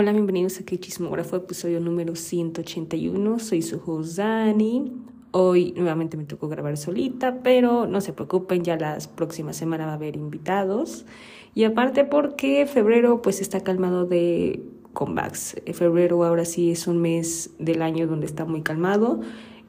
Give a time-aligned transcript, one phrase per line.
[0.00, 3.38] Hola, bienvenidos a Que Chismógrafo, episodio número 181.
[3.38, 4.90] Soy su host Dani.
[5.30, 9.90] Hoy nuevamente me tocó grabar solita, pero no se preocupen, ya las próximas semanas va
[9.90, 11.04] a haber invitados.
[11.54, 14.62] Y aparte porque febrero pues está calmado de
[14.94, 15.56] comebacks.
[15.66, 19.20] Eh, febrero ahora sí es un mes del año donde está muy calmado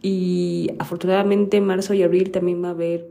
[0.01, 3.01] y afortunadamente marzo y abril también va a haber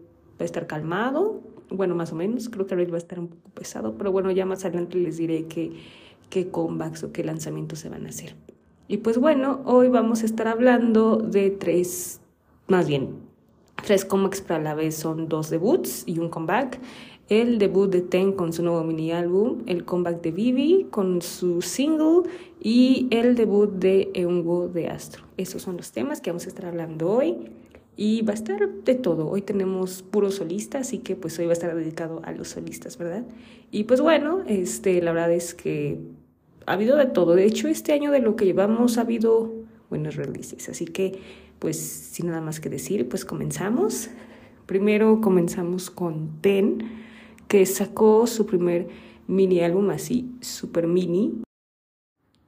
[0.40, 1.42] va a estar calmado.
[1.68, 4.30] Bueno, más o menos, creo que abril va a estar un poco pesado, pero bueno,
[4.30, 5.72] ya más adelante les diré que
[6.30, 8.34] qué comebacks o qué lanzamientos se van a hacer.
[8.88, 12.20] Y pues bueno, hoy vamos a estar hablando de tres,
[12.66, 13.10] más bien,
[13.84, 16.80] tres comebacks para la vez son dos debuts y un comeback.
[17.28, 21.62] El debut de Ten con su nuevo mini álbum, el comeback de Vivi con su
[21.62, 22.28] single
[22.60, 25.22] y el debut de Eungo de Astro.
[25.36, 27.36] Esos son los temas que vamos a estar hablando hoy
[27.96, 29.28] y va a estar de todo.
[29.28, 32.98] Hoy tenemos puro solista, así que pues hoy va a estar dedicado a los solistas,
[32.98, 33.24] ¿verdad?
[33.70, 36.00] Y pues bueno, este, la verdad es que
[36.70, 37.34] ha habido de todo.
[37.34, 39.52] De hecho, este año de lo que llevamos ha habido
[39.88, 40.68] buenos releases.
[40.68, 41.18] Así que,
[41.58, 44.08] pues, sin nada más que decir, pues comenzamos.
[44.66, 46.84] Primero comenzamos con Ten,
[47.48, 48.86] que sacó su primer
[49.26, 51.42] mini álbum así, super mini,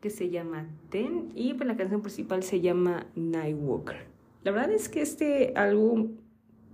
[0.01, 4.07] que se llama Ten, y pues la canción principal se llama Nightwalker.
[4.45, 6.13] La verdad es que este álbum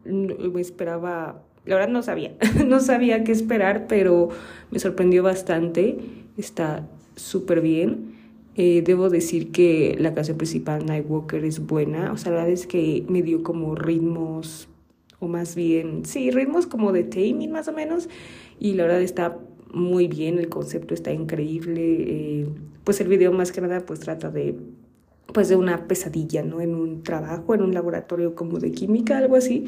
[0.04, 4.28] me esperaba, la verdad no sabía, no sabía qué esperar, pero
[4.70, 5.98] me sorprendió bastante.
[6.36, 6.86] Está
[7.20, 8.14] súper bien.
[8.54, 12.12] Eh, debo decir que la canción principal, Nightwalker, es buena.
[12.12, 14.68] O sea, la verdad es que me dio como ritmos,
[15.20, 18.08] o más bien, sí, ritmos como de taming más o menos.
[18.58, 19.38] Y la verdad está
[19.72, 21.82] muy bien, el concepto está increíble.
[21.82, 22.46] Eh,
[22.84, 24.56] pues el video más que nada pues trata de
[25.32, 26.62] pues de una pesadilla, ¿no?
[26.62, 29.66] En un trabajo, en un laboratorio como de química, algo así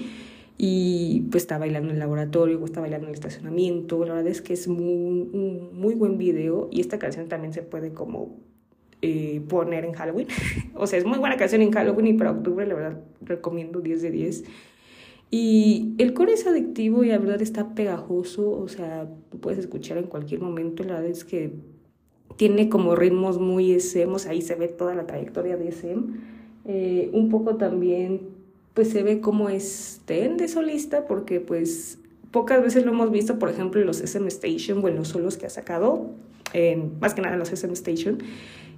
[0.63, 4.05] y pues está bailando en el laboratorio, está bailando en el estacionamiento.
[4.05, 4.83] La verdad es que es muy,
[5.33, 8.37] un muy buen video y esta canción también se puede como
[9.01, 10.29] eh, poner en Halloween.
[10.75, 14.03] o sea, es muy buena canción en Halloween y para octubre la verdad recomiendo 10
[14.03, 14.45] de 10.
[15.31, 19.97] Y el core es adictivo y la verdad está pegajoso, o sea, lo puedes escuchar
[19.97, 20.85] en cualquier momento.
[20.85, 21.55] La verdad es que
[22.37, 26.03] tiene como ritmos muy SM, ahí se ve toda la trayectoria de SM.
[26.67, 28.40] Eh, un poco también
[28.81, 31.99] pues se ve cómo estén de solista, porque pues
[32.31, 35.37] pocas veces lo hemos visto, por ejemplo, en los SM Station o en los solos
[35.37, 36.13] que ha sacado,
[36.55, 38.23] en, más que nada en los SM Station,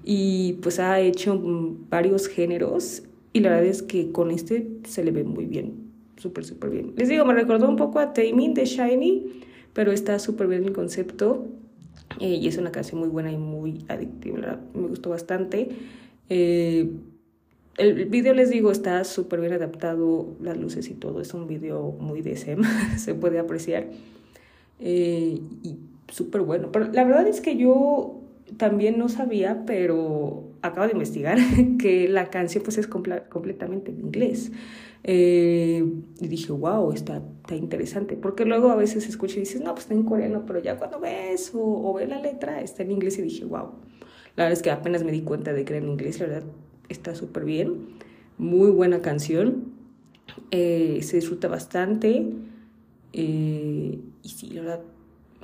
[0.02, 1.40] y pues ha hecho
[1.88, 5.74] varios géneros y la verdad es que con este se le ve muy bien,
[6.16, 6.94] súper, súper bien.
[6.96, 10.72] Les digo, me recordó un poco a Taming de Shiny, pero está súper bien el
[10.72, 11.46] concepto
[12.18, 15.68] eh, y es una canción muy buena y muy adictiva, me gustó bastante.
[16.28, 16.90] Eh,
[17.78, 21.20] el video, les digo, está súper bien adaptado, las luces y todo.
[21.20, 22.36] Es un video muy de
[22.96, 23.86] se puede apreciar.
[24.78, 25.76] Eh, y
[26.08, 26.70] súper bueno.
[26.72, 28.20] Pero la verdad es que yo
[28.58, 31.38] también no sabía, pero acabo de investigar
[31.78, 34.52] que la canción pues es completamente en inglés.
[35.04, 35.84] Eh,
[36.20, 38.16] y dije, wow, está, está interesante.
[38.16, 41.00] Porque luego a veces escucho y dices, no, pues está en coreano, pero ya cuando
[41.00, 43.70] ves o, o ves la letra está en inglés y dije, wow.
[44.36, 46.44] La verdad es que apenas me di cuenta de que era en inglés, la verdad
[46.92, 47.88] está súper bien.
[48.38, 49.72] Muy buena canción.
[50.50, 52.26] Eh, se disfruta bastante.
[53.12, 54.80] Eh, y sí, la verdad,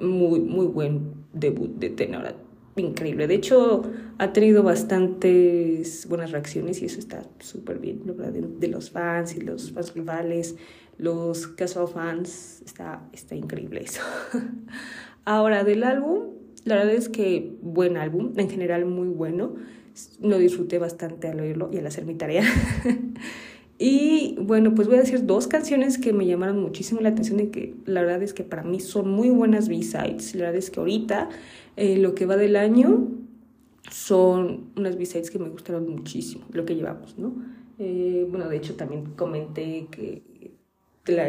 [0.01, 2.35] muy, muy buen debut de Tenora.
[2.77, 3.27] Increíble.
[3.27, 3.83] De hecho,
[4.19, 9.41] ha tenido bastantes buenas reacciones y eso está súper bien, verdad, de, los fans y
[9.41, 10.57] los fans rivales,
[10.97, 12.63] los casual fans.
[12.65, 14.03] Está, está increíble eso.
[15.25, 16.35] Ahora, del álbum,
[16.65, 19.57] la verdad es que buen álbum, en general muy bueno
[20.21, 22.45] lo disfruté bastante al oírlo y al hacer mi tarea.
[23.79, 27.47] y bueno, pues voy a decir dos canciones que me llamaron muchísimo la atención y
[27.49, 30.35] que la verdad es que para mí son muy buenas B-sides.
[30.35, 31.29] La verdad es que ahorita,
[31.77, 33.09] eh, lo que va del año,
[33.91, 37.33] son unas B-sides que me gustaron muchísimo, lo que llevamos, ¿no?
[37.79, 40.23] Eh, bueno, de hecho también comenté que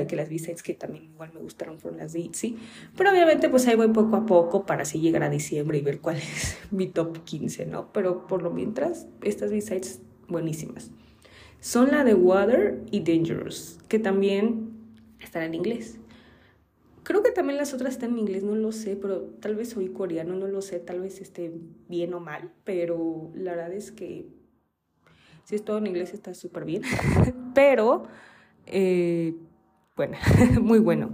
[0.08, 2.58] que las B-sides que también igual me gustaron fueron las de ITZY.
[2.98, 6.00] Pero obviamente pues ahí voy poco a poco para así llegar a diciembre y ver
[6.00, 7.92] cuál es mi top 15, ¿no?
[7.94, 10.92] Pero por lo mientras, estas B-sides buenísimas.
[11.60, 14.70] Son la de Water y Dangerous, que también
[15.20, 16.00] están en inglés.
[17.04, 19.90] Creo que también las otras están en inglés, no lo sé, pero tal vez soy
[19.90, 21.52] coreano, no lo sé, tal vez esté
[21.88, 24.28] bien o mal, pero la verdad es que
[25.44, 26.84] si es todo en inglés está súper bien.
[27.56, 28.04] pero
[28.68, 29.34] eh,
[30.00, 30.16] bueno,
[30.62, 31.10] muy bueno.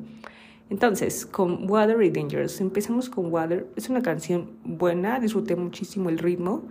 [0.70, 3.68] Entonces, con Water y Dangerous, empezamos con Water.
[3.76, 6.66] Es una canción buena, disfruté muchísimo el ritmo.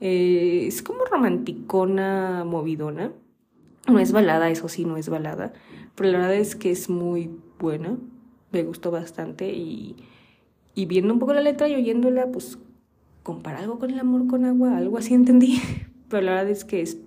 [0.00, 3.12] Eh, es como romanticona, movidona.
[3.86, 5.52] No es balada, eso sí, no es balada.
[5.94, 7.30] Pero la verdad es que es muy
[7.60, 7.96] buena.
[8.50, 9.94] Me gustó bastante y,
[10.74, 12.58] y viendo un poco la letra y oyéndola, pues
[13.22, 15.62] compara algo con el amor con agua, algo así entendí,
[16.08, 16.98] pero la verdad es que es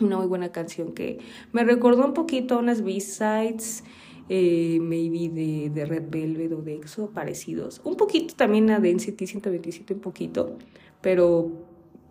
[0.00, 1.18] una muy buena canción que
[1.52, 3.84] me recordó un poquito a unas B-sides,
[4.28, 7.80] eh, maybe de, de, Red Velvet o de EXO, parecidos.
[7.84, 10.58] Un poquito también a Density 127, un poquito,
[11.00, 11.50] pero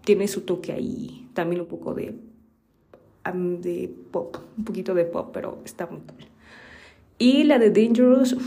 [0.04, 2.16] tiene su toque ahí, también un poco de,
[3.34, 6.25] de pop, un poquito de pop, pero está muy cool.
[7.19, 8.38] Y la de Dangerous,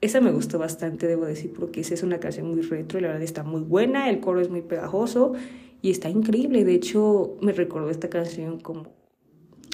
[0.00, 3.08] esa me gustó bastante, debo decir, porque esa es una canción muy retro y la
[3.08, 5.34] verdad está muy buena, el coro es muy pegajoso
[5.82, 6.64] y está increíble.
[6.64, 8.98] De hecho, me recordó esta canción como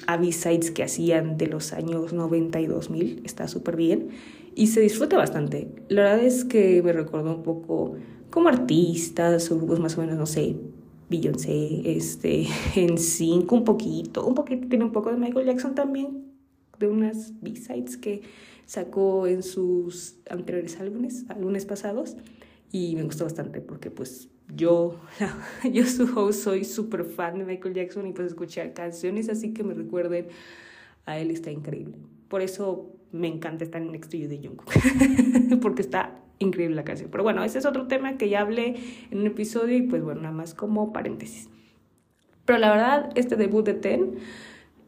[0.07, 3.21] a B-sides que hacían de los años 90 y 2000.
[3.25, 4.09] Está súper bien
[4.55, 5.67] y se disfruta bastante.
[5.89, 7.95] La verdad es que me recordó un poco
[8.29, 10.55] como artistas o grupos más o menos, no sé,
[11.09, 16.33] Beyoncé, este, en Sync un poquito, un poquito, tiene un poco de Michael Jackson también,
[16.79, 18.21] de unas B-sides que
[18.65, 22.17] sacó en sus anteriores álbumes, álbumes pasados,
[22.71, 24.99] y me gustó bastante porque pues yo,
[25.71, 30.27] yo soy súper fan de Michael Jackson y pues escuchar canciones así que me recuerden
[31.05, 31.97] a él está increíble.
[32.27, 34.69] Por eso me encanta estar en Next to You de Jungkook,
[35.61, 37.09] porque está increíble la canción.
[37.11, 38.75] Pero bueno, ese es otro tema que ya hablé
[39.11, 41.49] en un episodio y pues bueno, nada más como paréntesis.
[42.45, 44.15] Pero la verdad, este debut de Ten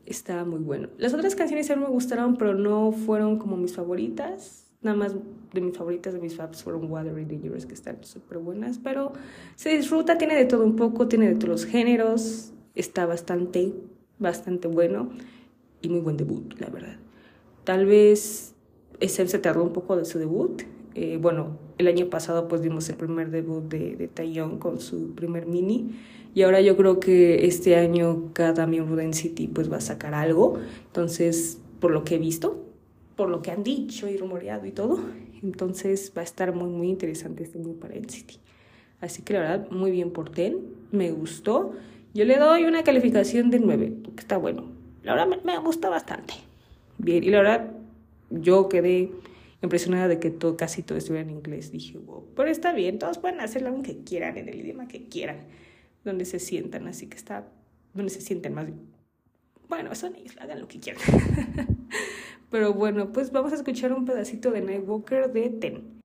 [0.05, 0.89] está muy bueno.
[0.97, 5.15] Las otras canciones a mí me gustaron, pero no fueron como mis favoritas Nada más
[5.53, 9.13] de mis favoritas de mis faps fueron Water y Dangerous, que están súper buenas, pero
[9.55, 13.73] se disfruta, tiene de todo un poco, tiene de todos los géneros, está bastante,
[14.19, 15.09] bastante bueno
[15.81, 16.97] y muy buen debut, la verdad.
[17.63, 18.53] Tal vez
[18.99, 20.63] ese se tardó un poco de su debut.
[20.95, 25.13] Eh, bueno, el año pasado pues vimos el primer debut de, de Taeyong con su
[25.13, 25.91] primer mini
[26.37, 30.13] y ahora yo creo que este año cada miembro de NCT pues va a sacar
[30.13, 30.59] algo.
[30.85, 32.63] Entonces, por lo que he visto,
[33.15, 34.99] por lo que han dicho y rumoreado y todo.
[35.43, 38.39] Entonces va a estar muy, muy interesante este New Parent City.
[38.99, 40.57] Así que la verdad, muy bien por Ten,
[40.91, 41.73] me gustó.
[42.13, 44.71] Yo le doy una calificación de 9, que está bueno.
[45.03, 46.33] La verdad me, gusta bastante.
[46.97, 47.71] Bien, y la verdad,
[48.29, 49.11] yo quedé
[49.61, 51.71] impresionada de que todo, casi todo estuviera en inglés.
[51.71, 55.41] Dije, wow, pero está bien, todos pueden hacerlo aunque quieran, en el idioma que quieran,
[56.03, 57.47] donde se sientan, así que está,
[57.93, 58.67] donde se sienten más.
[59.69, 61.01] Bueno, son ellos, hagan lo que quieran.
[62.49, 66.01] Pero bueno, pues vamos a escuchar un pedacito de Nightwalker de Ten.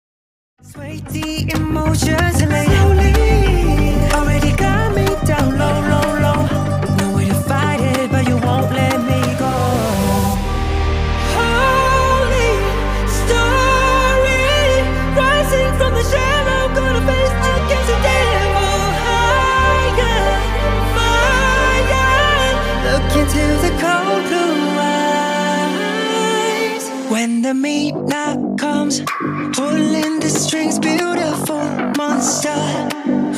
[27.22, 29.00] The midnight comes,
[29.54, 31.62] pulling the strings, beautiful
[31.96, 32.50] monster,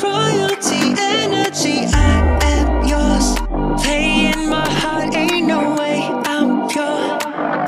[0.03, 1.85] royalty energy.
[1.93, 3.37] I am yours,
[3.85, 7.19] playing my heart, ain't no way I'm pure.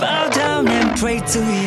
[0.00, 1.65] Bow down and pray to you.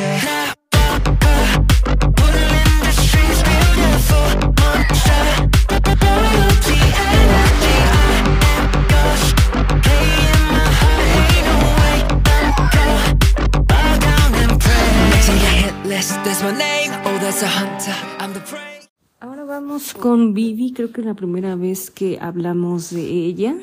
[19.19, 23.55] Ahora vamos con Vivi, creo que es la primera vez que hablamos de ella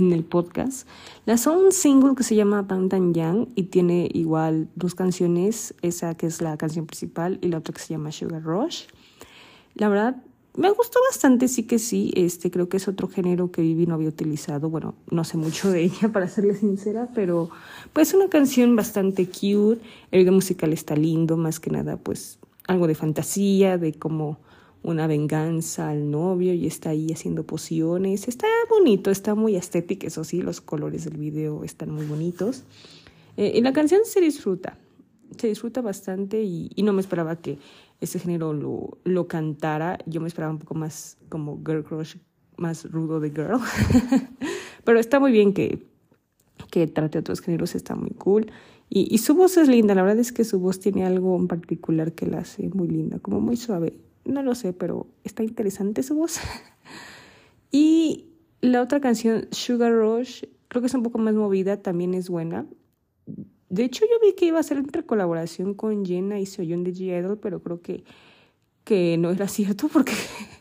[0.00, 0.88] en el podcast.
[1.24, 6.26] Lanzó un single que se llama Bang Yang y tiene igual dos canciones, esa que
[6.26, 8.86] es la canción principal y la otra que se llama Sugar Rush.
[9.76, 10.16] La verdad,
[10.56, 12.12] me gustó bastante, sí que sí.
[12.16, 14.70] Este, creo que es otro género que Vivi no había utilizado.
[14.70, 17.48] Bueno, no sé mucho de ella, para serle sincera, pero
[17.92, 19.80] pues una canción bastante cute.
[20.10, 24.38] El video musical está lindo, más que nada, pues algo de fantasía, de como
[24.82, 28.28] una venganza al novio y está ahí haciendo pociones.
[28.28, 32.64] Está bonito, está muy estético, eso sí, los colores del video están muy bonitos.
[33.36, 34.76] Eh, y la canción se disfruta,
[35.38, 37.58] se disfruta bastante y, no me esperaba que
[38.00, 39.98] ese género lo, lo cantara.
[40.06, 42.16] Yo me esperaba un poco más como Girl Crush,
[42.56, 43.60] más rudo de Girl.
[44.84, 45.86] Pero está muy bien que,
[46.74, 48.50] que trate otros géneros, está muy cool.
[48.90, 51.46] Y, y, su voz es linda, la verdad es que su voz tiene algo en
[51.46, 53.96] particular que la hace muy linda, como muy suave.
[54.24, 56.40] No lo sé, pero está interesante su voz.
[57.70, 58.26] y
[58.60, 62.66] la otra canción, Sugar Rush, creo que es un poco más movida, también es buena.
[63.68, 66.92] De hecho, yo vi que iba a ser entre colaboración con Jenna y Soyeon de
[66.92, 68.02] G-Idol, pero creo que,
[68.82, 70.14] que no era cierto porque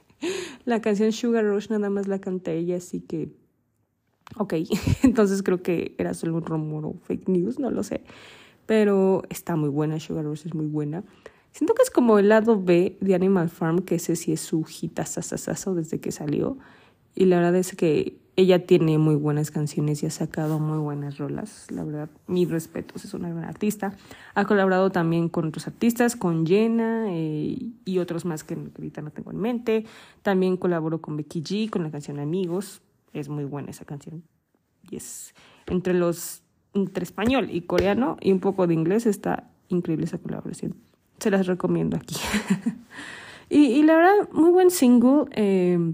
[0.66, 3.30] la canción Sugar Rush nada más la canta ella, así que...
[4.38, 4.54] Ok,
[5.04, 8.04] entonces creo que era solo un rumor o fake news, no lo sé.
[8.66, 11.04] Pero está muy buena, Sugar Rush es muy buena.
[11.52, 14.66] Siento que es como el lado B de Animal Farm, que ese sí es su
[14.66, 16.58] hitazazazazo desde que salió.
[17.14, 21.20] Y la verdad es que ella tiene muy buenas canciones y ha sacado muy buenas
[21.20, 21.68] rolas.
[21.70, 23.96] La verdad, mis respetos, es una gran artista.
[24.34, 29.12] Ha colaborado también con otros artistas, con Jenna eh, y otros más que ahorita no
[29.12, 29.86] tengo en mente.
[30.24, 32.82] También colaboró con Becky G con la canción Amigos.
[33.14, 34.24] Es muy buena esa canción.
[34.90, 35.34] Y es
[35.68, 36.44] entre los
[36.74, 40.76] entre español y coreano y un poco de inglés está increíble esa colaboración.
[41.20, 42.16] Se las recomiendo aquí.
[43.50, 45.26] y, y, la verdad, muy buen single.
[45.32, 45.94] Eh,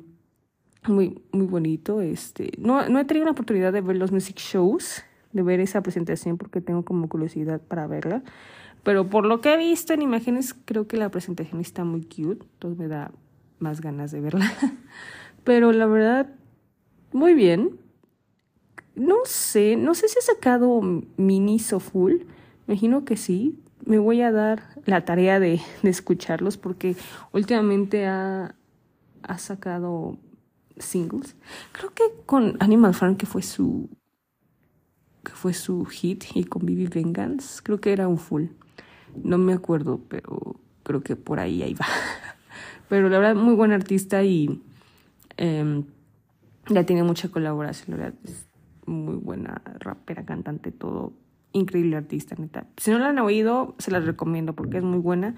[0.87, 2.01] muy, muy bonito.
[2.01, 5.81] Este, no, no he tenido la oportunidad de ver los music shows, de ver esa
[5.81, 8.23] presentación porque tengo como curiosidad para verla.
[8.83, 12.45] Pero por lo que he visto en imágenes, creo que la presentación está muy cute.
[12.53, 13.11] Entonces me da
[13.59, 14.51] más ganas de verla.
[15.43, 16.33] Pero la verdad,
[17.11, 17.79] muy bien.
[18.95, 20.81] No sé, no sé si ha sacado
[21.17, 22.23] minis o full.
[22.67, 23.59] Imagino que sí.
[23.85, 26.95] Me voy a dar la tarea de, escucharlos porque
[27.31, 28.55] últimamente ha,
[29.23, 30.17] ha sacado
[30.77, 31.35] singles.
[31.71, 33.89] Creo que con Animal Farm, que fue su
[35.23, 38.45] que fue su hit, y con Bibi Vengeance, creo que era un full.
[39.23, 41.85] No me acuerdo, pero creo que por ahí ahí va.
[42.89, 44.63] Pero la verdad, muy buen artista y
[45.37, 45.83] eh,
[46.69, 47.97] ya tiene mucha colaboración.
[47.97, 48.47] La verdad, es
[48.85, 51.13] muy buena rapera, cantante, todo.
[51.51, 52.67] Increíble artista, neta.
[52.77, 55.35] Si no la han oído, se las recomiendo porque es muy buena.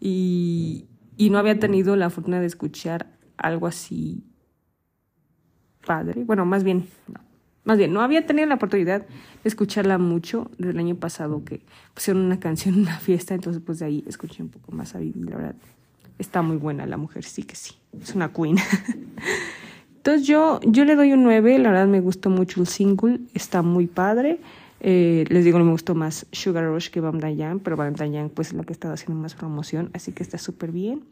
[0.00, 4.24] Y, y no había tenido la fortuna de escuchar algo así
[5.84, 6.24] padre.
[6.24, 7.20] Bueno, más bien, no.
[7.64, 9.08] Más bien, no había tenido la oportunidad de
[9.44, 13.80] escucharla mucho desde el año pasado que pusieron una canción en una fiesta, entonces pues
[13.80, 15.54] de ahí escuché un poco más a Vivi, la verdad.
[16.18, 17.74] Está muy buena la mujer, sí que sí.
[18.00, 18.56] Es una queen.
[20.10, 23.62] entonces yo, yo le doy un 9, la verdad me gustó mucho el single, está
[23.62, 24.40] muy padre.
[24.80, 28.48] Eh, les digo, me gustó más Sugar Rush que Bam Dayan, pero Bam Dayan pues
[28.48, 31.04] es la que estado haciendo más promoción, así que está súper bien.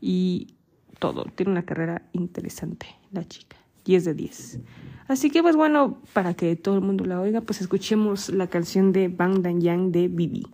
[0.00, 0.54] Y
[0.98, 3.58] todo, tiene una carrera interesante la chica.
[3.84, 4.60] 10 de 10.
[5.08, 8.92] Así que pues bueno, para que todo el mundo la oiga, pues escuchemos la canción
[8.92, 10.46] de Bang Dan Yang de Bibi.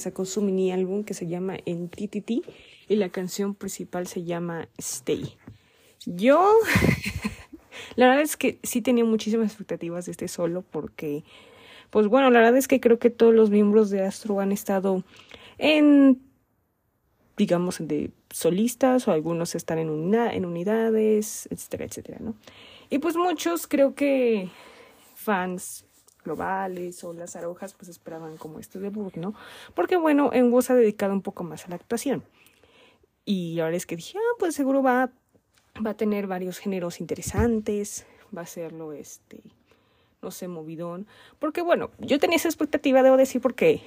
[0.00, 2.42] Sacó su mini álbum que se llama Entity
[2.88, 5.36] y la canción principal se llama Stay.
[6.06, 6.52] Yo,
[7.96, 11.24] la verdad es que sí tenía muchísimas expectativas de este solo porque,
[11.90, 15.04] pues bueno, la verdad es que creo que todos los miembros de Astro han estado
[15.58, 16.20] en,
[17.36, 22.34] digamos, de solistas o algunos están en, en unidades, etcétera, etcétera, ¿no?
[22.88, 24.48] Y pues muchos creo que
[25.14, 25.84] fans
[26.22, 29.34] globales o las arojas pues esperaban como este debut, ¿no?
[29.74, 32.24] Porque bueno, en voz ha dedicado un poco más a la actuación.
[33.24, 35.10] Y ahora es que dije, ah, pues seguro va,
[35.84, 39.40] va a tener varios géneros interesantes, va a serlo este,
[40.22, 41.06] no sé, movidón.
[41.38, 43.82] Porque bueno, yo tenía esa expectativa, debo decir, porque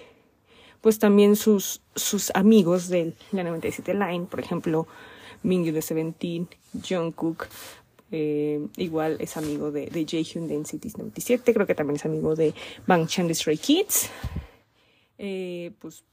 [0.82, 4.88] pues también sus, sus amigos de la 97 Line, por ejemplo,
[5.42, 7.48] Mingyu de Seventeen, Jungkook,
[8.16, 12.36] eh, igual es amigo de, de Jaehyun de NCT 97, creo que también es amigo
[12.36, 12.54] de
[12.86, 14.12] Bang Chan de Stray Kids.
[15.18, 16.04] Eh, pues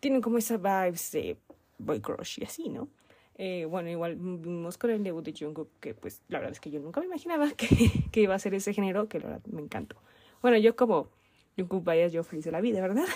[0.00, 1.36] tienen como esas vibes de
[1.78, 2.88] boy crush y así, ¿no?
[3.36, 6.72] Eh, bueno, igual vimos con el debut de Jungkook, que pues la verdad es que
[6.72, 7.68] yo nunca me imaginaba que,
[8.10, 9.94] que iba a ser ese género, que la verdad me encantó.
[10.42, 11.08] Bueno, yo como
[11.56, 13.06] Jungkook vaya, yo feliz de la vida, ¿verdad?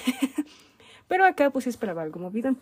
[1.08, 2.54] Pero acá pues esperaba algo movido.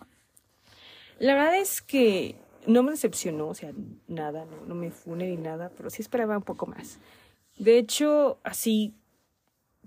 [1.18, 2.36] La verdad es que
[2.66, 3.72] no me decepcionó, o sea,
[4.08, 6.98] nada, no, no me fune ni nada, pero sí esperaba un poco más.
[7.58, 8.94] De hecho, así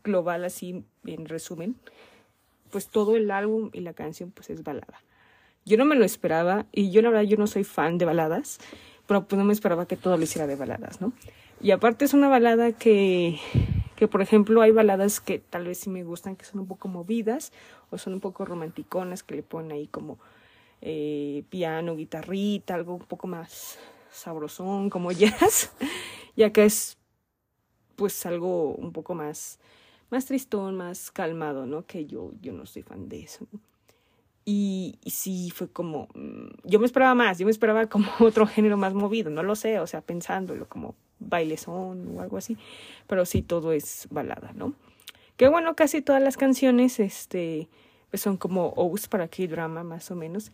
[0.03, 1.75] global, así en resumen,
[2.71, 5.01] pues todo el álbum y la canción pues es balada.
[5.65, 8.59] Yo no me lo esperaba y yo la verdad yo no soy fan de baladas,
[9.07, 11.13] pero pues no me esperaba que todo lo hiciera de baladas, ¿no?
[11.61, 13.39] Y aparte es una balada que,
[13.95, 16.89] que por ejemplo hay baladas que tal vez sí me gustan, que son un poco
[16.89, 17.53] movidas
[17.89, 20.19] o son un poco romanticonas, que le ponen ahí como
[20.85, 23.79] eh, piano, guitarrita, algo un poco más
[24.11, 25.71] sabrosón como jazz,
[26.35, 26.97] ya que es
[27.95, 29.59] pues algo un poco más,
[30.09, 31.85] más tristón, más calmado, ¿no?
[31.85, 33.47] Que yo, yo no soy fan de eso.
[34.43, 38.75] Y, sí fue como, mm, yo me esperaba más, yo me esperaba como otro género
[38.75, 42.57] más movido, no lo sé, o sea, pensándolo como bailezón o algo así,
[43.07, 44.73] pero sí todo es balada, ¿no?
[45.37, 47.69] Que bueno, casi todas las canciones, este,
[48.13, 50.51] pues son como O's para K-drama más o menos.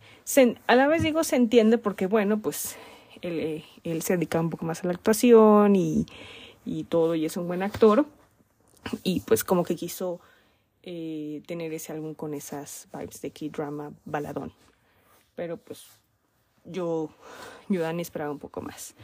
[0.66, 2.76] a la vez digo se entiende porque bueno, pues
[3.20, 6.06] él, eh, él se dedica un poco más a la actuación y,
[6.64, 8.06] y todo y es un buen actor
[9.02, 10.20] y pues como que quiso
[10.84, 14.54] eh, tener ese álbum con esas vibes de K-drama baladón.
[15.34, 15.84] Pero pues
[16.64, 17.10] yo,
[17.68, 18.94] yo Dani esperaba un poco más.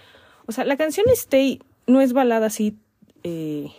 [0.46, 2.78] O sea, la canción Stay no es balada así,
[3.22, 3.70] eh,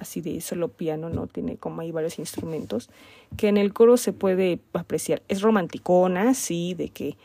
[0.00, 2.90] así de solo piano, no tiene como hay varios instrumentos
[3.36, 5.22] que en el coro se puede apreciar.
[5.28, 7.16] Es romanticona, sí, de que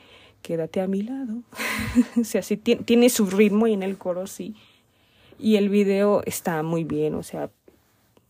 [0.42, 1.44] quédate a mi lado.
[2.20, 4.56] o sea, sí tiene, su ritmo y en el coro sí.
[5.40, 7.50] Y el video está muy bien, o sea,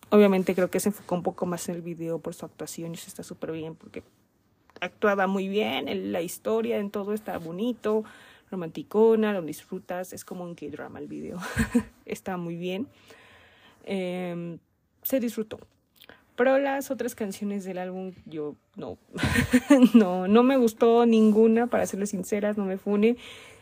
[0.09, 2.93] Obviamente creo que se enfocó un poco más en el video por su actuación y
[2.93, 4.03] eso está súper bien porque
[4.79, 8.03] actuaba muy bien, la historia en todo está bonito,
[8.51, 11.39] romanticona, lo disfrutas, es como un K-drama el video,
[12.05, 12.87] está muy bien,
[13.83, 14.59] em,
[15.01, 15.59] se disfrutó.
[16.35, 18.97] Pero las otras canciones del álbum yo no,
[19.93, 23.17] no, no me gustó ninguna, para serles sinceras, no me funen.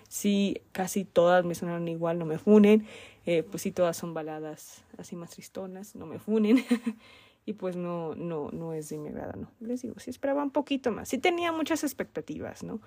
[0.08, 2.86] Sí, casi todas me sonaron igual, no me funen.
[3.26, 6.64] Eh, pues sí, todas son baladas así más tristonas, no me funen.
[7.46, 9.52] y pues no, no, no es de mi agrado, no.
[9.60, 11.10] Les digo, sí esperaba un poquito más.
[11.10, 12.80] Sí tenía muchas expectativas, ¿no?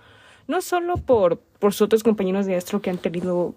[0.46, 3.54] No solo por, por sus otros compañeros de Astro que han tenido,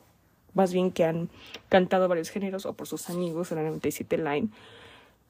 [0.57, 1.29] más bien que han
[1.69, 4.49] cantado varios géneros, o por sus amigos en la 97 Line.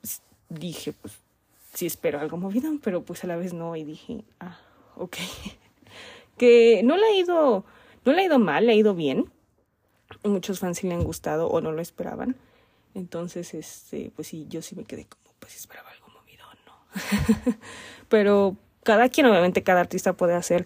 [0.01, 1.19] Pues, dije, pues
[1.73, 3.75] sí espero algo movido, pero pues a la vez no.
[3.75, 4.59] Y dije, ah,
[4.95, 5.17] ok.
[6.37, 7.65] que no le ha ido,
[8.05, 9.31] no le ha ido mal, le ha ido bien
[10.23, 12.35] muchos fans sí le han gustado o no lo esperaban.
[12.93, 17.53] Entonces, este, pues sí, yo sí me quedé como, pues esperaba algo movido, ¿no?
[18.09, 20.65] Pero cada quien, obviamente, cada artista puede hacer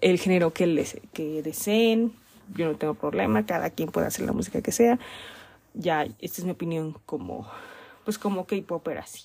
[0.00, 2.14] el género que, les, que deseen.
[2.54, 4.98] Yo no tengo problema, cada quien puede hacer la música que sea.
[5.74, 7.48] Ya, esta es mi opinión como,
[8.04, 9.24] pues como K-pop era así.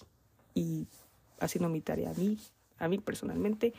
[0.54, 0.88] Y
[1.40, 2.38] haciendo mi tarea a mí,
[2.80, 3.74] a mí personalmente,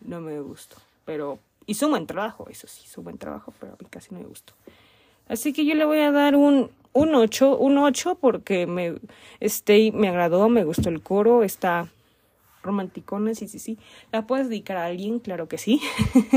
[0.00, 0.76] no me gustó.
[1.04, 4.20] Pero hizo un buen trabajo, eso sí, un buen trabajo, pero a mí casi no
[4.20, 4.52] me gustó.
[5.28, 8.94] Así que yo le voy a dar un, un 8, un 8 porque me,
[9.40, 11.88] este, me agradó, me gustó el coro, está
[12.62, 13.78] romanticona, sí, sí, sí.
[14.12, 15.18] ¿La puedes dedicar a alguien?
[15.18, 15.80] Claro que sí.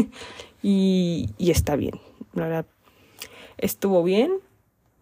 [0.63, 1.99] y, y está bien.
[2.35, 2.65] La verdad,
[3.57, 4.33] estuvo bien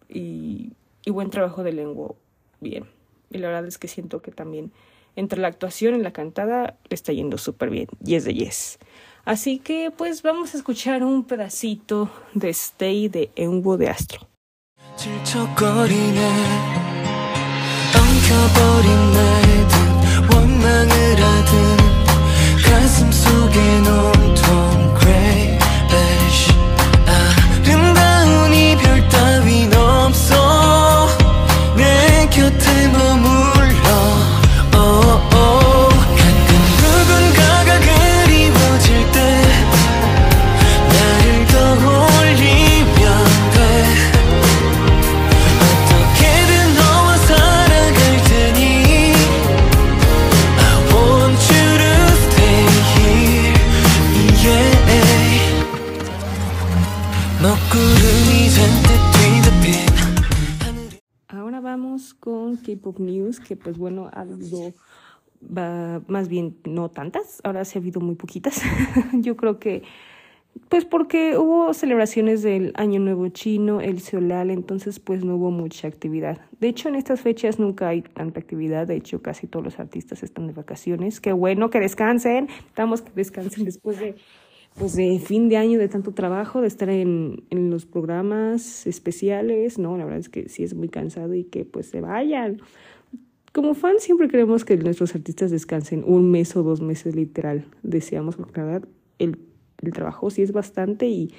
[0.08, 0.72] y,
[1.06, 2.14] buen trabajo de lengua,
[2.60, 2.86] bien.
[3.30, 4.72] Y la verdad es que siento que también
[5.16, 7.88] entre la actuación y la cantada le está yendo súper bien.
[8.02, 8.78] Yes de yes.
[9.24, 14.28] Así que pues vamos a escuchar un pedacito de Stay de Enwo de Astro.
[62.84, 64.72] K-Pop News, que pues bueno, ha habido
[66.06, 68.62] más bien no tantas, ahora sí ha habido muy poquitas.
[69.12, 69.82] Yo creo que
[70.68, 75.88] pues porque hubo celebraciones del Año Nuevo Chino, el Seolal, entonces pues no hubo mucha
[75.88, 76.40] actividad.
[76.60, 80.22] De hecho, en estas fechas nunca hay tanta actividad, de hecho casi todos los artistas
[80.22, 81.20] están de vacaciones.
[81.20, 84.14] Qué bueno que descansen, estamos que descansen después de
[84.78, 89.78] pues de fin de año de tanto trabajo, de estar en, en los programas especiales,
[89.78, 92.60] no, la verdad es que sí es muy cansado y que pues se vayan.
[93.52, 97.66] Como fans siempre queremos que nuestros artistas descansen un mes o dos meses literal.
[97.84, 98.88] Deseamos, porque la verdad
[99.20, 99.38] el,
[99.80, 101.32] el trabajo sí es bastante y,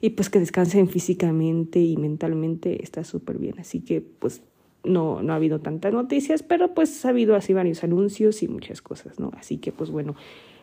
[0.00, 3.60] y pues que descansen físicamente y mentalmente está súper bien.
[3.60, 4.42] Así que pues
[4.82, 8.82] no, no ha habido tantas noticias, pero pues ha habido así varios anuncios y muchas
[8.82, 9.30] cosas, ¿no?
[9.38, 10.16] Así que pues bueno,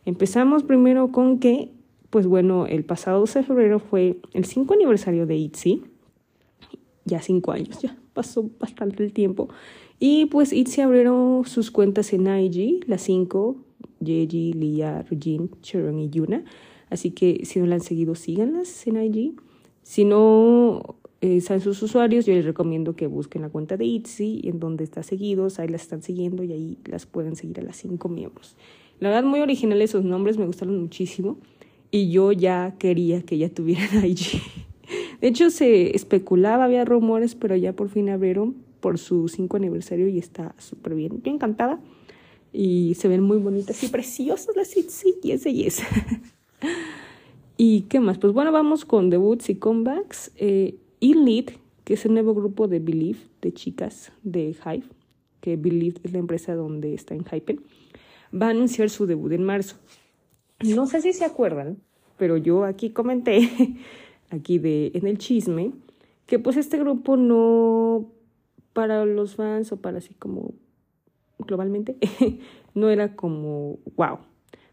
[0.03, 1.79] empezamos primero con que
[2.10, 5.84] pues bueno, el pasado 12 de febrero fue el 5 aniversario de ITZY,
[7.06, 9.50] ya cinco años, ya pasó bastante el tiempo.
[10.00, 13.58] Y pues ITZY abrieron sus cuentas en IG, las cinco,
[14.00, 16.45] Yeji, Lia, Rujin, Sharon y Yuna.
[16.89, 19.36] Así que si no la han seguido, síganlas en IG.
[19.84, 24.60] Si no eh, sus usuarios, yo les recomiendo que busquen la cuenta de ITZY, en
[24.60, 28.08] donde está seguidos, ahí las están siguiendo y ahí las pueden seguir a las cinco
[28.08, 28.56] miembros.
[29.00, 31.38] La verdad, muy originales esos nombres, me gustaron muchísimo.
[31.91, 34.41] Y yo ya quería que ya tuvieran IG.
[35.21, 40.08] De hecho, se especulaba, había rumores, pero ya por fin abrieron por su 5 aniversario
[40.08, 41.21] y está súper bien.
[41.23, 41.80] Yo encantada.
[42.52, 44.86] Y se ven muy bonitas y preciosas las sí,
[45.21, 45.84] yes, yes.
[47.58, 48.17] ¿Y qué más?
[48.17, 50.32] Pues bueno, vamos con debuts y comebacks.
[50.38, 50.78] Eh,
[51.89, 54.86] que es el nuevo grupo de Believe, de chicas de Hive,
[55.41, 57.62] que Believe es la empresa donde está en Hypen,
[58.32, 59.78] va a anunciar su debut en marzo.
[60.62, 61.78] No sé si se acuerdan,
[62.17, 63.50] pero yo aquí comenté,
[64.30, 65.72] aquí de, en el chisme,
[66.26, 68.12] que pues este grupo no,
[68.74, 70.54] para los fans o para así como
[71.39, 71.98] globalmente,
[72.74, 74.19] no era como wow,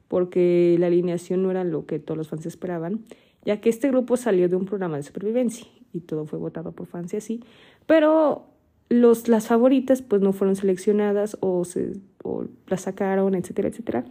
[0.08, 3.04] porque la alineación no era lo que todos los fans esperaban,
[3.44, 6.86] ya que este grupo salió de un programa de supervivencia y todo fue votado por
[6.86, 7.44] fans y así,
[7.86, 8.48] pero
[8.88, 11.92] los, las favoritas pues no fueron seleccionadas o, se,
[12.24, 14.04] o las sacaron, etcétera, etcétera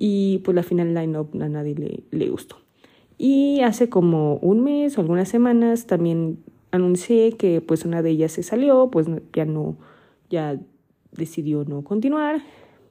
[0.00, 2.56] y pues la final line-up a nadie le, le gustó.
[3.18, 6.38] Y hace como un mes o algunas semanas también
[6.70, 9.76] anuncié que pues una de ellas se salió, pues ya no,
[10.30, 10.58] ya
[11.10, 12.40] decidió no continuar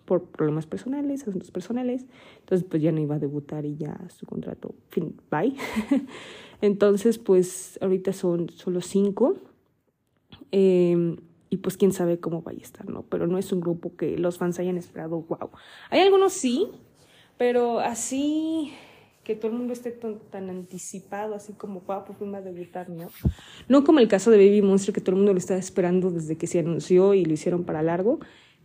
[0.04, 2.06] por problemas personales, asuntos personales,
[2.39, 5.54] entonces pues ya no iba a debutar y ya su contrato, fin, bye.
[6.62, 9.36] entonces pues ahorita son solo cinco
[10.52, 11.17] eh,
[11.50, 13.04] y pues quién sabe cómo vaya a estar, ¿no?
[13.04, 15.50] Pero no es un grupo que los fans hayan esperado, wow.
[15.89, 16.67] Hay algunos sí,
[17.38, 18.73] pero así
[19.28, 23.10] que todo el mundo esté tan, anticipado, así como, por va a debutar, ¿no?
[23.67, 26.38] No como el caso de Baby Monster, que todo el mundo lo estaba esperando desde
[26.38, 28.19] que se anunció y lo hicieron para largo.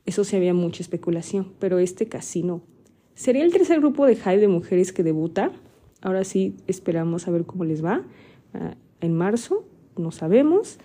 [0.06, 2.62] Eso sí había mucha especulación, pero este casi no.
[3.14, 5.50] Sería el tercer grupo de Hive de mujeres que debuta.
[6.00, 8.06] Ahora sí esperamos a ver cómo les va.
[8.54, 9.64] Uh, en marzo,
[9.96, 10.78] no sabemos.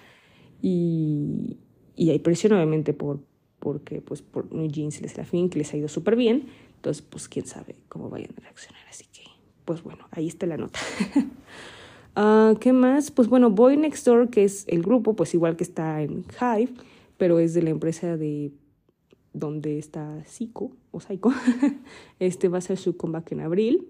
[0.60, 1.60] Y,
[1.96, 3.20] y hay presión obviamente por,
[3.60, 6.48] porque pues por New Jeans les la fin, que les ha ido súper bien
[6.88, 8.82] entonces, pues quién sabe cómo vayan a reaccionar.
[8.90, 9.24] Así que,
[9.66, 10.80] pues bueno, ahí está la nota.
[12.16, 13.12] uh, ¿Qué más?
[13.12, 16.72] Pues bueno, Boy Next Door, que es el grupo, pues igual que está en Hive,
[17.18, 18.54] pero es de la empresa de
[19.34, 21.34] donde está Psycho o Psycho.
[22.20, 23.90] este va a ser su comeback en abril.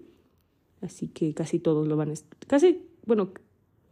[0.80, 2.14] Así que casi todos lo van a...
[2.48, 3.30] Casi, bueno,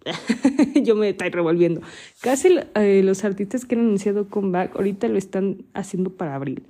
[0.82, 1.80] yo me estoy revolviendo.
[2.22, 6.64] Casi eh, los artistas que han anunciado comeback ahorita lo están haciendo para abril.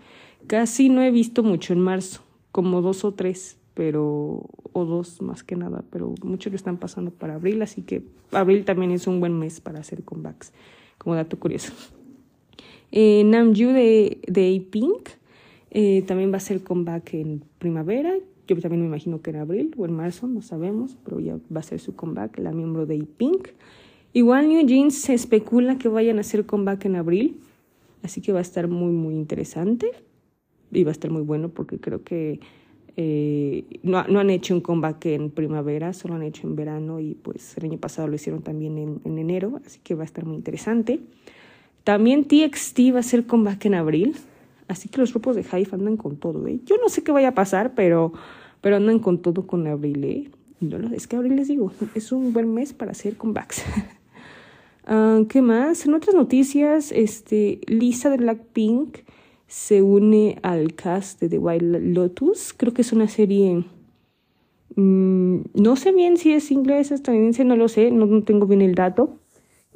[0.46, 2.22] Casi no he visto mucho en marzo,
[2.56, 7.10] como dos o tres, pero o dos más que nada, pero muchos lo están pasando
[7.10, 10.54] para abril, así que abril también es un buen mes para hacer comebacks,
[10.96, 11.74] como dato curioso.
[12.92, 15.10] Eh, Namju de, de A-Pink
[15.70, 18.14] eh, también va a ser comeback en primavera.
[18.48, 21.60] Yo también me imagino que en abril o en marzo, no sabemos, pero ya va
[21.60, 23.48] a ser su comeback, la miembro de A-Pink.
[24.14, 27.38] Igual New Jeans se especula que vayan a hacer comeback en abril,
[28.02, 29.90] así que va a estar muy, muy interesante
[30.76, 32.40] y va a estar muy bueno porque creo que
[32.98, 37.14] eh, no, no, han hecho un comeback en primavera, solo han hecho en verano y
[37.14, 40.24] pues el año pasado lo hicieron también en, en enero, así que va a estar
[40.24, 41.00] muy interesante.
[41.84, 44.16] También TXT va a hacer comeback en abril,
[44.66, 46.46] así que los grupos de Hive andan con todo.
[46.46, 46.58] ¿eh?
[46.64, 48.12] Yo no sé qué vaya a pasar, pero,
[48.60, 50.04] pero andan con todo con abril.
[50.04, 50.30] ¿eh?
[50.60, 53.62] No, es que abril les digo, es un buen mes para hacer comebacks.
[54.88, 55.84] uh, ¿Qué más?
[55.86, 59.05] En otras noticias, este, Lisa de Blackpink
[59.46, 62.52] se une al cast de The Wild Lotus.
[62.52, 63.64] Creo que es una serie...
[64.74, 68.74] Mmm, no sé bien si es inglesa, estadounidense, no lo sé, no, tengo bien el
[68.74, 69.16] dato,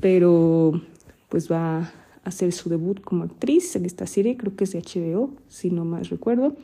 [0.01, 0.83] pero
[1.29, 1.93] pues va a
[2.25, 5.85] hacer su debut como actriz en esta serie, creo que es de HBO, si no
[5.85, 6.55] más recuerdo.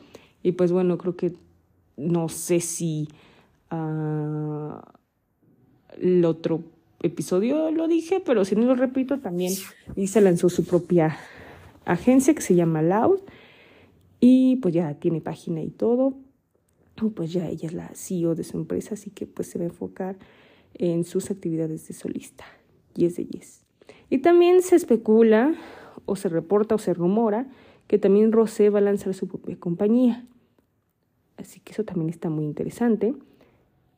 [0.43, 1.33] Y pues bueno, creo que
[1.95, 3.07] no sé si
[3.71, 4.77] uh,
[5.99, 6.61] el otro
[7.01, 9.53] episodio lo dije, pero si no lo repito, también
[10.05, 11.17] se lanzó su propia
[11.93, 13.19] agencia que se llama Loud
[14.19, 16.15] y pues ya tiene página y todo.
[17.15, 19.67] Pues ya ella es la CEO de su empresa, así que pues se va a
[19.67, 20.17] enfocar
[20.73, 22.45] en sus actividades de solista.
[22.95, 23.63] Yes de yes.
[24.09, 25.53] Y también se especula
[26.05, 27.47] o se reporta o se rumora
[27.85, 30.25] que también Rosé va a lanzar su propia compañía.
[31.37, 33.13] Así que eso también está muy interesante.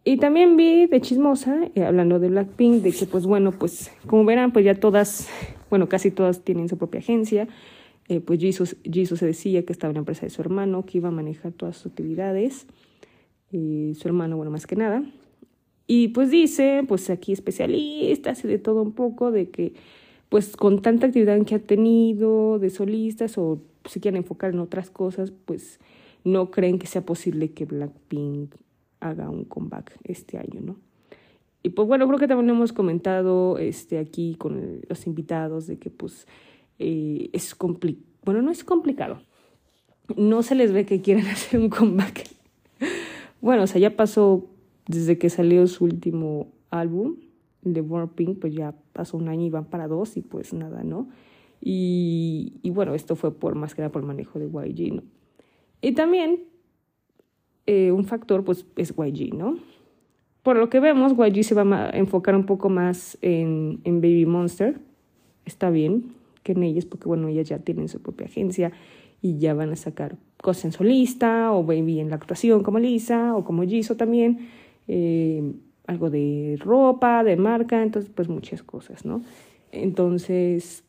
[0.03, 4.25] Y también vi de chismosa, eh, hablando de Blackpink, de que pues bueno, pues como
[4.25, 5.29] verán, pues ya todas,
[5.69, 7.47] bueno, casi todas tienen su propia agencia
[8.09, 8.75] eh, pues Jesus,
[9.19, 11.77] se decía que estaba en la empresa de su hermano, que iba a manejar todas
[11.77, 12.65] sus actividades,
[13.51, 15.03] eh, su hermano, bueno, más que nada.
[15.85, 19.73] Y pues dice, pues aquí especialistas y de todo un poco, de que
[20.29, 24.89] pues con tanta actividad que ha tenido de solistas o se quieren enfocar en otras
[24.89, 25.79] cosas, pues
[26.23, 28.55] no creen que sea posible que Blackpink
[28.99, 30.75] haga un comeback este año, ¿no?
[31.61, 35.89] Y pues bueno, creo que también hemos comentado este, aquí con los invitados de que
[35.89, 36.25] pues
[36.79, 39.21] eh, es complicado, bueno, no es complicado,
[40.15, 42.29] no se les ve que quieran hacer un comeback.
[43.41, 44.47] bueno, o sea, ya pasó
[44.87, 47.17] desde que salió su último álbum,
[47.61, 47.83] de
[48.15, 51.09] Pink, pues ya pasó un año y van para dos y pues nada, ¿no?
[51.61, 55.03] Y, y bueno, esto fue por más que nada por el manejo de YG, ¿no?
[55.81, 56.43] Y también
[57.65, 59.57] eh, un factor pues es YG, ¿no?
[60.41, 64.25] Por lo que vemos, YG se va a enfocar un poco más en, en Baby
[64.25, 64.79] Monster.
[65.43, 68.71] Está bien que en ellas, porque bueno, ellas ya tienen su propia agencia
[69.21, 73.35] y ya van a sacar cosas en solista o Baby en la actuación como Lisa
[73.35, 74.49] o como Jisoo también.
[74.87, 75.53] Eh,
[75.89, 79.23] algo de ropa, de marca, entonces pues muchas cosas, ¿no?
[79.71, 80.83] Entonces,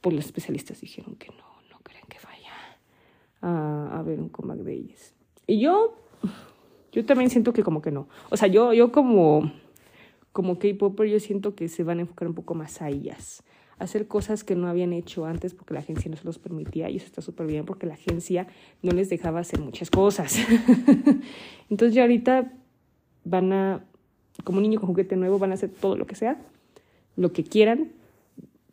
[0.00, 2.52] pues los especialistas dijeron que no, no creen que vaya
[3.42, 5.14] a, a ver un comeback de ellas.
[5.46, 5.94] Y yo,
[6.92, 8.08] yo también siento que como que no.
[8.30, 9.52] O sea, yo, yo como,
[10.32, 13.42] como K-Popper, yo siento que se van a enfocar un poco más a ellas.
[13.80, 16.96] Hacer cosas que no habían hecho antes porque la agencia no se los permitía y
[16.96, 18.46] eso está súper bien porque la agencia
[18.82, 20.36] no les dejaba hacer muchas cosas.
[21.70, 22.52] Entonces ya ahorita
[23.24, 23.84] van a
[24.44, 26.40] como un niño con juguete nuevo, van a hacer todo lo que sea,
[27.16, 27.92] lo que quieran,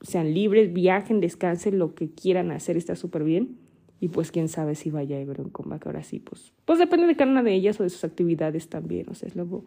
[0.01, 3.57] sean libres, viajen, descansen, lo que quieran hacer está súper bien.
[3.99, 7.07] Y pues quién sabe si vaya a ver un comeback ahora sí, pues, pues depende
[7.07, 9.09] de cada una de ellas o de sus actividades también.
[9.09, 9.65] O sea, luego,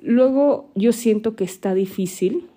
[0.00, 2.48] luego yo siento que está difícil,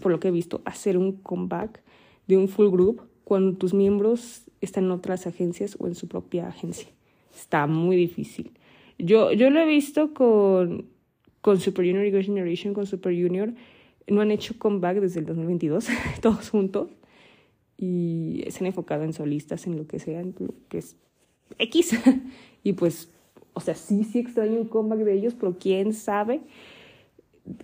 [0.00, 1.82] por lo que he visto, hacer un comeback
[2.26, 6.48] de un full group cuando tus miembros están en otras agencias o en su propia
[6.48, 6.88] agencia.
[7.34, 8.52] Está muy difícil.
[8.98, 10.86] Yo, yo lo he visto con,
[11.40, 13.52] con Super Junior y Girls' Generation, con Super Junior,
[14.08, 15.88] no han hecho comeback desde el 2022,
[16.20, 16.88] todos juntos,
[17.76, 20.96] y se han enfocado en solistas, en lo que sea, en lo que es
[21.58, 21.98] X.
[22.64, 23.10] y pues,
[23.52, 26.40] o sea, sí, sí extraño un comeback de ellos, pero quién sabe.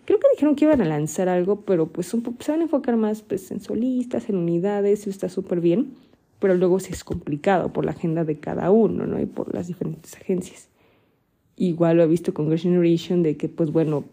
[0.05, 2.97] Creo que dijeron que iban a lanzar algo, pero pues un se van a enfocar
[2.97, 5.94] más pues, en solistas, en unidades, y está súper bien,
[6.38, 9.20] pero luego sí es complicado por la agenda de cada uno, ¿no?
[9.20, 10.68] Y por las diferentes agencias.
[11.57, 14.05] Igual lo he visto con Girls' Generation, de que, pues bueno,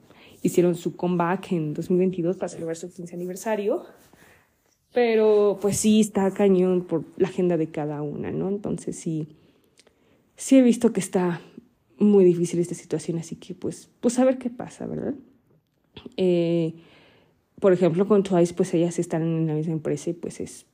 [0.41, 3.83] hicieron su comeback en 2022 para celebrar su 15 aniversario.
[4.93, 8.49] Pero pues sí está cañón por la agenda de cada una, ¿no?
[8.49, 9.27] Entonces sí,
[10.35, 11.41] sí he visto que está
[11.97, 15.13] muy difícil esta situación, así que pues, pues a ver qué pasa, ¿verdad?
[16.17, 16.73] Eh,
[17.59, 20.65] por ejemplo, con Twice, pues ellas están en la misma empresa y pues es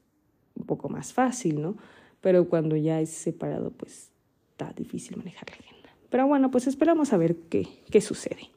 [0.56, 1.76] un poco más fácil, ¿no?
[2.22, 4.12] Pero cuando ya es separado, pues
[4.52, 5.90] está difícil manejar la agenda.
[6.10, 8.50] Pero bueno, pues esperamos a ver qué, qué sucede.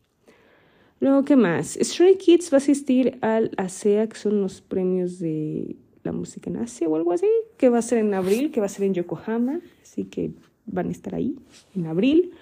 [1.00, 1.78] Luego, ¿qué más?
[1.80, 6.58] Stray Kids va a asistir al ASEA, que son los premios de la música en
[6.58, 8.94] Asia o algo así, que va a ser en abril, que va a ser en
[8.94, 10.30] Yokohama, así que
[10.66, 11.36] van a estar ahí
[11.74, 12.32] en abril.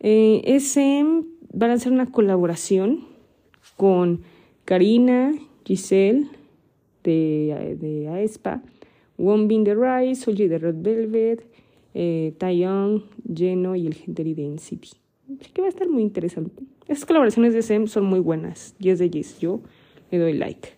[0.00, 3.15] Eh, SM van a hacer una colaboración
[3.76, 4.22] con
[4.64, 5.32] Karina,
[5.64, 6.28] Giselle
[7.04, 8.62] de, de Aespa,
[9.18, 11.46] Wonbin de Rise, Solji de Red Velvet,
[11.94, 13.02] eh, Taeyong,
[13.34, 14.90] Geno y el Gentry Density.
[15.40, 16.62] Así que va a estar muy interesante.
[16.86, 18.74] Estas colaboraciones de SEM son muy buenas.
[18.78, 19.60] Yes de Yes, yo
[20.10, 20.68] le doy like.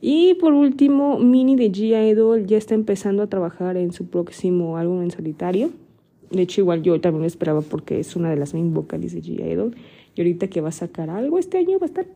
[0.00, 4.76] Y por último, Mini de G Idol ya está empezando a trabajar en su próximo
[4.76, 5.70] álbum en solitario.
[6.30, 9.22] De hecho, igual yo también lo esperaba porque es una de las main vocales de
[9.22, 9.74] G Idol.
[10.14, 12.06] Y ahorita que va a sacar algo este año va a estar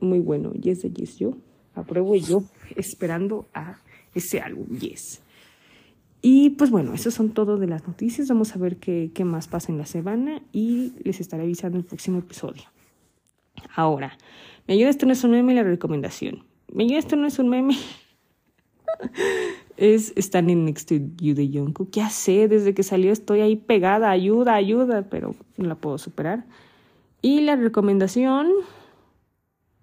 [0.00, 0.52] muy bueno.
[0.52, 1.36] Yes Yes, yo
[1.74, 2.42] apruebo y yo
[2.76, 3.78] esperando a
[4.14, 4.66] ese álbum.
[4.78, 5.22] Yes.
[6.22, 8.28] Y pues bueno, eso son todo de las noticias.
[8.28, 11.84] Vamos a ver qué, qué más pasa en la semana y les estaré avisando en
[11.84, 12.64] el próximo episodio.
[13.74, 14.18] Ahora,
[14.66, 16.44] me ayuda esto no es un meme la recomendación.
[16.72, 17.76] Me ayuda esto no es un meme.
[19.76, 21.90] es Standing Next to You de Jungkook.
[21.90, 26.44] Ya sé, desde que salió estoy ahí pegada, ayuda, ayuda, pero no la puedo superar.
[27.22, 28.48] Y la recomendación,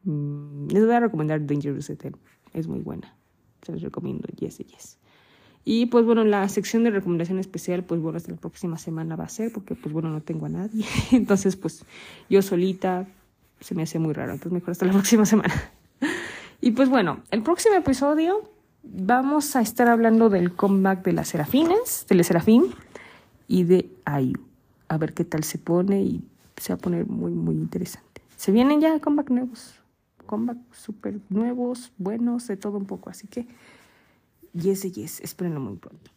[0.07, 2.15] mm, les voy a recomendar Dangerous Eten.
[2.53, 3.15] Es muy buena.
[3.61, 4.27] Se los recomiendo.
[4.37, 4.97] Yes, yes.
[5.63, 9.25] Y pues bueno, la sección de recomendación especial, pues bueno, hasta la próxima semana va
[9.25, 10.85] a ser, porque pues bueno, no tengo a nadie.
[11.11, 11.83] Entonces, pues
[12.29, 13.05] yo solita
[13.59, 14.33] se me hace muy raro.
[14.33, 15.53] Entonces mejor hasta la próxima semana.
[16.61, 18.49] Y pues bueno, el próximo episodio
[18.83, 22.73] vamos a estar hablando del comeback de las Serafines, de las Serafín
[23.47, 24.39] y de Ayu.
[24.87, 26.23] A ver qué tal se pone y
[26.55, 28.21] se va a poner muy, muy interesante.
[28.37, 29.81] Se vienen ya comeback nuevos,
[30.27, 33.09] comeback súper nuevos, buenos, de todo un poco.
[33.09, 33.47] Así que
[34.53, 35.21] yes yes.
[35.21, 36.11] Espérenlo muy pronto.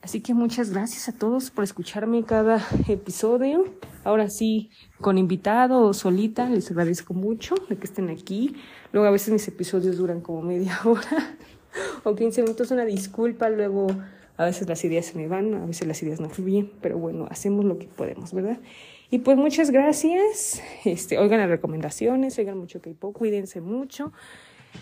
[0.00, 3.64] Así que muchas gracias a todos por escucharme cada episodio.
[4.04, 8.54] Ahora sí, con invitado o solita, les agradezco mucho de que estén aquí.
[8.92, 11.36] Luego a veces mis episodios duran como media hora
[12.04, 13.50] o 15 minutos, una disculpa.
[13.50, 13.88] Luego
[14.36, 17.26] a veces las ideas se me van, a veces las ideas no fluyen, pero bueno,
[17.28, 18.58] hacemos lo que podemos, ¿verdad?
[19.10, 20.62] Y pues muchas gracias.
[20.84, 24.12] Este, oigan las recomendaciones, oigan mucho K-pop, cuídense mucho,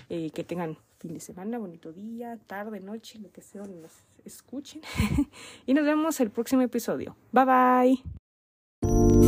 [0.09, 3.93] eh, que tengan fin de semana, bonito día, tarde, noche, lo que sea, nos
[4.25, 4.83] escuchen.
[5.67, 7.17] y nos vemos el próximo episodio.
[7.33, 7.45] Bye
[8.83, 9.26] bye.